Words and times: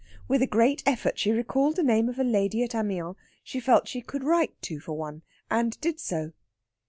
With 0.27 0.41
a 0.41 0.47
great 0.47 0.81
effort 0.87 1.19
she 1.19 1.31
recalled 1.31 1.75
the 1.75 1.83
name 1.83 2.09
of 2.09 2.17
a 2.17 2.23
lady 2.23 2.63
at 2.63 2.73
Amiens 2.73 3.15
she 3.43 3.59
felt 3.59 3.87
she 3.87 4.01
could 4.01 4.23
write 4.23 4.59
to 4.63 4.79
for 4.79 4.93
one, 4.93 5.21
and 5.47 5.79
did 5.79 5.99
so. 5.99 6.31